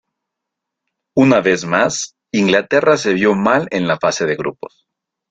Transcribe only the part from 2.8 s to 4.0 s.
se vio mal en la